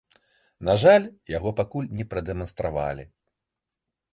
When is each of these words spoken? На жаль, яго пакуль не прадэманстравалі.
На 0.69 0.73
жаль, 0.83 1.05
яго 1.37 1.49
пакуль 1.59 1.91
не 1.99 2.05
прадэманстравалі. 2.15 3.03